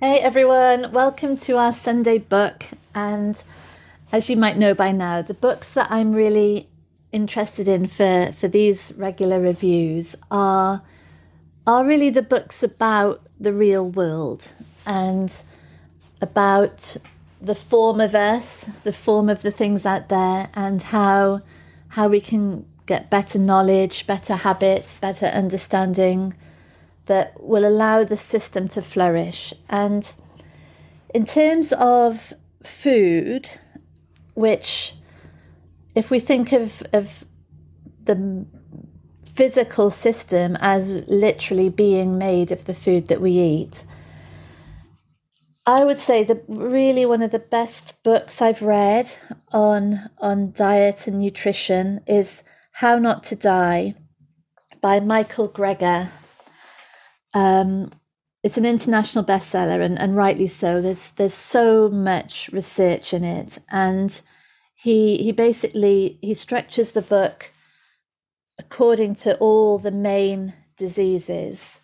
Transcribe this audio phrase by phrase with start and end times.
[0.00, 2.64] Hey everyone, welcome to our Sunday book.
[2.96, 3.40] And
[4.10, 6.68] as you might know by now, the books that I'm really
[7.12, 10.82] interested in for, for these regular reviews are
[11.64, 14.52] are really the books about the real world
[14.84, 15.42] and
[16.20, 16.96] about
[17.40, 21.40] the form of us, the form of the things out there, and how
[21.90, 26.34] how we can get better knowledge, better habits, better understanding
[27.06, 29.52] that will allow the system to flourish.
[29.68, 30.12] And
[31.14, 32.32] in terms of
[32.64, 33.50] food,
[34.34, 34.94] which,
[35.94, 37.24] if we think of, of
[38.04, 38.46] the
[39.34, 43.84] physical system as literally being made of the food that we eat,
[45.66, 49.10] I would say that really one of the best books I've read
[49.50, 52.42] on on diet and nutrition is
[52.72, 53.94] How Not to Die
[54.82, 56.10] by Michael Greger.
[57.34, 57.90] Um,
[58.42, 60.80] it's an international bestseller, and, and rightly so.
[60.80, 64.20] There's there's so much research in it, and
[64.74, 67.52] he he basically he structures the book
[68.58, 71.80] according to all the main diseases,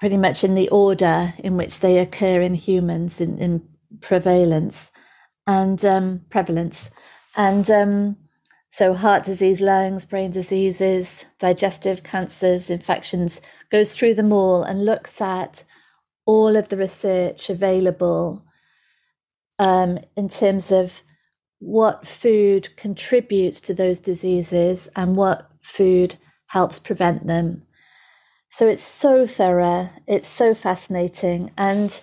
[0.00, 3.62] pretty much in the order in which they occur in humans in, in
[4.00, 4.90] prevalence
[5.46, 6.90] and um, prevalence,
[7.36, 8.16] and um,
[8.72, 15.20] so, heart disease, lungs, brain diseases, digestive cancers, infections, goes through them all and looks
[15.20, 15.64] at
[16.24, 18.44] all of the research available
[19.58, 21.02] um, in terms of
[21.58, 26.14] what food contributes to those diseases and what food
[26.50, 27.64] helps prevent them.
[28.50, 32.00] So, it's so thorough, it's so fascinating, and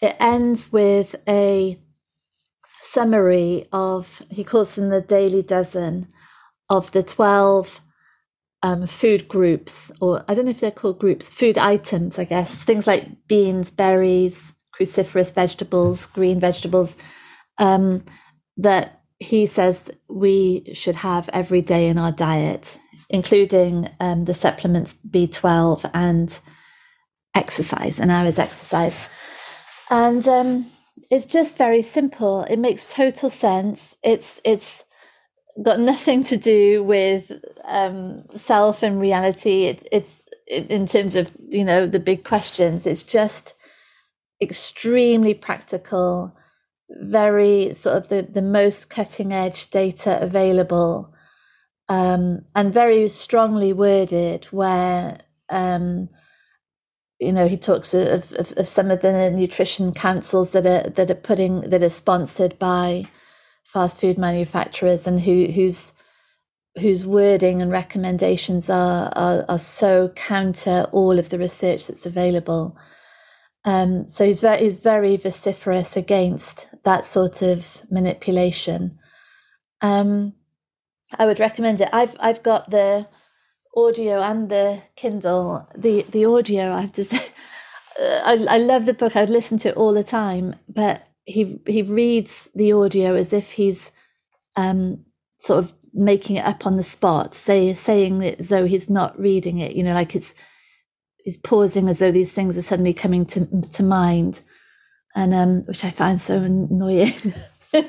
[0.00, 1.76] it ends with a
[2.84, 6.08] summary of, he calls them the daily dozen,
[6.70, 7.80] of the 12
[8.62, 12.54] um, food groups, or I don't know if they're called groups, food items, I guess,
[12.54, 16.96] things like beans, berries, cruciferous vegetables, green vegetables,
[17.58, 18.04] um,
[18.56, 22.78] that he says we should have every day in our diet,
[23.10, 26.38] including um, the supplements B12 and
[27.34, 28.96] exercise, an hour's exercise.
[29.90, 30.70] And um,
[31.10, 32.42] it's just very simple.
[32.42, 33.96] It makes total sense.
[34.02, 34.84] It's it's
[35.62, 37.32] got nothing to do with
[37.64, 39.64] um, self and reality.
[39.64, 42.86] It's it's in terms of you know the big questions.
[42.86, 43.54] It's just
[44.40, 46.36] extremely practical,
[46.90, 51.12] very sort of the the most cutting edge data available,
[51.88, 54.46] um, and very strongly worded.
[54.46, 55.18] Where
[55.50, 56.08] um,
[57.20, 61.10] you know he talks of, of, of some of the nutrition councils that are that
[61.10, 63.04] are putting that are sponsored by
[63.64, 65.92] fast food manufacturers and who whose
[66.78, 72.76] whose wording and recommendations are, are, are so counter all of the research that's available.
[73.64, 78.98] Um, so he's very he's very vociferous against that sort of manipulation.
[79.80, 80.34] Um,
[81.18, 81.88] I would recommend it.
[81.92, 83.06] I've I've got the
[83.76, 85.68] audio and the Kindle.
[85.76, 87.32] The the audio I've just
[87.98, 89.16] I, I love the book.
[89.16, 93.52] I'd listen to it all the time, but he he reads the audio as if
[93.52, 93.92] he's
[94.56, 95.04] um,
[95.38, 99.18] sort of making it up on the spot, say saying it as though he's not
[99.18, 99.76] reading it.
[99.76, 100.34] You know, like it's
[101.18, 104.40] he's pausing as though these things are suddenly coming to to mind,
[105.14, 107.12] and um, which I find so annoying.
[107.72, 107.88] but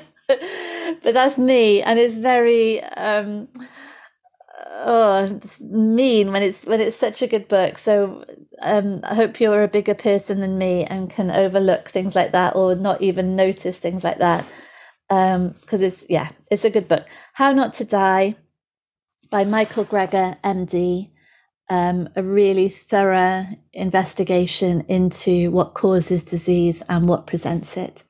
[1.02, 2.82] that's me, and it's very.
[2.82, 3.48] Um,
[4.84, 7.78] oh mean when it's when it's such a good book.
[7.78, 8.24] So
[8.62, 12.56] um, i hope you're a bigger person than me and can overlook things like that
[12.56, 14.46] or not even notice things like that.
[15.08, 17.06] Because um, it's yeah it's a good book.
[17.34, 18.36] How not to die
[19.30, 21.10] by michael greger md
[21.68, 28.04] um, a really thorough investigation into what causes disease and what presents it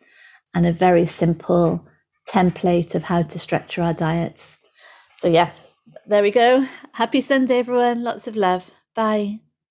[0.54, 1.87] and a very simple
[2.28, 4.59] template of how to structure our diets.
[5.16, 5.50] So yeah
[6.06, 6.67] there we go.
[6.93, 8.03] Happy Sunday, everyone.
[8.03, 8.71] Lots of love.
[8.94, 9.41] Bye.